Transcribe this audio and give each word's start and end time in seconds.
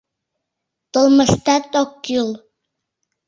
Толмыштат 0.93 1.71
ок 1.81 1.91
кӱл! 2.05 2.29